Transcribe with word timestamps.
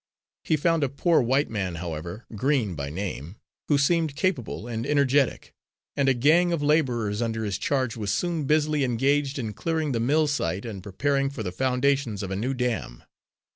He 0.43 0.57
found 0.57 0.83
a 0.83 0.89
poor 0.89 1.21
white 1.21 1.47
man, 1.51 1.75
however, 1.75 2.25
Green 2.35 2.73
by 2.73 2.89
name, 2.89 3.35
who 3.67 3.77
seemed 3.77 4.15
capable 4.15 4.65
and 4.67 4.83
energetic, 4.87 5.53
and 5.95 6.09
a 6.09 6.15
gang 6.15 6.51
of 6.51 6.63
labourers 6.63 7.21
under 7.21 7.45
his 7.45 7.59
charge 7.59 7.95
was 7.95 8.11
soon 8.11 8.45
busily 8.45 8.83
engaged 8.83 9.37
in 9.37 9.53
clearing 9.53 9.91
the 9.91 9.99
mill 9.99 10.25
site 10.25 10.65
and 10.65 10.81
preparing 10.81 11.29
for 11.29 11.43
the 11.43 11.51
foundations 11.51 12.23
of 12.23 12.31
a 12.31 12.35
new 12.35 12.55
dam. 12.55 13.03